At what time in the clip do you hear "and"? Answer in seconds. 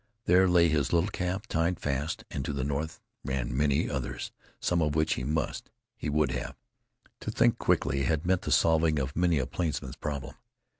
2.31-2.43